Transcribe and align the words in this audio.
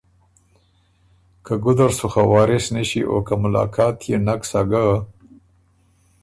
که 1.45 1.53
ګُده 1.63 1.85
ر 1.89 1.91
سُو 1.97 2.07
خه 2.13 2.23
وارث 2.31 2.65
نِݭی 2.73 3.01
او 3.09 3.17
که 3.27 3.33
ملاقات 3.43 3.97
يې 4.09 4.17
نک 4.25 4.41
سَۀ 4.49 4.61
ګۀ 4.69 4.83